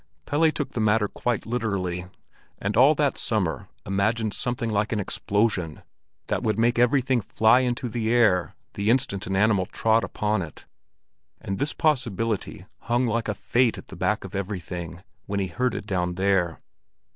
[0.25, 2.07] Pelle took the matter quite literally,
[2.57, 5.83] and all that summer imagined something like an explosion
[6.25, 10.65] that would make everything fly into the air the instant an animal trod upon it;
[11.39, 15.85] and this possibility hung like a fate at the back of everything when he herded
[15.85, 16.59] down there.